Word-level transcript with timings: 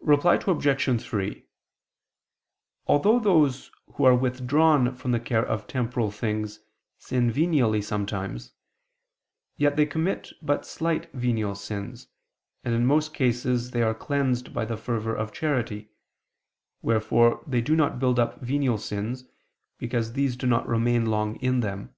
Reply 0.00 0.34
Obj. 0.34 1.02
3: 1.02 1.46
Although 2.86 3.18
those 3.18 3.70
who 3.94 4.04
are 4.04 4.14
withdrawn 4.14 4.94
from 4.94 5.12
the 5.12 5.18
care 5.18 5.46
of 5.46 5.66
temporal 5.66 6.10
things, 6.10 6.60
sin 6.98 7.32
venially 7.32 7.82
sometimes, 7.82 8.52
yet 9.56 9.76
they 9.76 9.86
commit 9.86 10.30
but 10.42 10.66
slight 10.66 11.10
venial 11.14 11.54
sins, 11.54 12.08
and 12.62 12.74
in 12.74 12.84
most 12.84 13.14
cases 13.14 13.70
they 13.70 13.80
are 13.80 13.94
cleansed 13.94 14.52
by 14.52 14.66
the 14.66 14.76
fervor 14.76 15.14
of 15.14 15.32
charity: 15.32 15.88
wherefore 16.82 17.42
they 17.46 17.62
do 17.62 17.74
not 17.74 17.98
build 17.98 18.18
up 18.18 18.42
venial 18.42 18.76
sins, 18.76 19.24
because 19.78 20.12
these 20.12 20.36
do 20.36 20.46
not 20.46 20.68
remain 20.68 21.06
long 21.06 21.36
in 21.36 21.60
them. 21.60 21.94